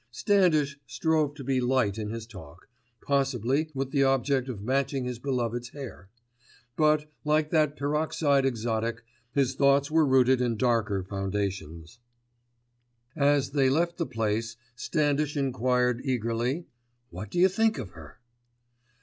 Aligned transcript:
Standish 0.09 0.79
strove 0.87 1.35
to 1.35 1.43
be 1.43 1.61
light 1.61 1.99
in 1.99 2.09
his 2.09 2.25
talk, 2.25 2.67
possibly 3.01 3.69
with 3.75 3.91
the 3.91 4.03
object 4.03 4.49
of 4.49 4.59
matching 4.59 5.05
his 5.05 5.19
beloved's 5.19 5.69
hair; 5.69 6.09
but, 6.75 7.11
like 7.23 7.51
that 7.51 7.77
peroxide 7.77 8.43
exotic, 8.43 9.03
his 9.33 9.53
thoughts 9.53 9.91
were 9.91 10.03
rooted 10.03 10.41
in 10.41 10.57
darker 10.57 11.03
foundations. 11.03 11.99
As 13.15 13.51
they 13.51 13.69
left 13.69 13.97
the 13.97 14.07
place 14.07 14.55
Standish 14.75 15.37
enquired 15.37 16.01
eagerly— 16.03 16.65
"What 17.11 17.29
do 17.29 17.37
you 17.37 17.47
think 17.47 17.77
of 17.77 17.91
her?" 17.91 18.17